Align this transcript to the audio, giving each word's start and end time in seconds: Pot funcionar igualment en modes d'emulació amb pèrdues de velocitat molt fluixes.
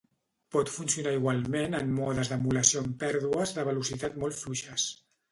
Pot 0.53 0.69
funcionar 0.75 1.11
igualment 1.17 1.75
en 1.79 1.91
modes 1.97 2.31
d'emulació 2.31 2.81
amb 2.85 2.95
pèrdues 3.03 3.53
de 3.59 3.67
velocitat 3.69 4.17
molt 4.23 4.39
fluixes. 4.39 4.87